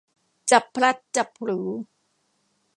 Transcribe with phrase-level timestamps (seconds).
[0.51, 1.59] จับพลัดจับผลู